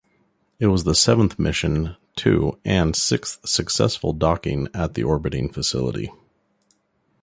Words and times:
It 0.57 0.65
was 0.65 0.83
the 0.83 0.95
seventh 0.95 1.37
mission 1.37 1.95
to 2.15 2.57
and 2.65 2.95
sixth 2.95 3.47
successful 3.47 4.13
docking 4.13 4.67
at 4.73 4.95
the 4.95 5.03
orbiting 5.03 5.53
facility. 5.53 6.09